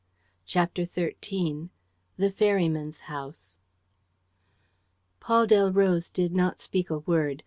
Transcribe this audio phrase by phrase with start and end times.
[0.47, 1.69] CHAPTER XIII
[2.17, 3.59] THE FERRYMAN'S HOUSE
[5.19, 7.39] Paul Delroze did not speak a word.